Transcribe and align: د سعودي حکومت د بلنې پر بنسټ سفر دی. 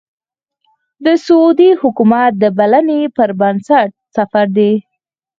د 1.05 1.07
سعودي 1.25 1.69
حکومت 1.81 2.31
د 2.37 2.43
بلنې 2.57 3.01
پر 3.15 3.29
بنسټ 3.39 3.89
سفر 4.15 4.45
دی. 4.57 4.73